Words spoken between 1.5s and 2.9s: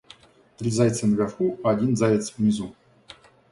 а один заяц внизу.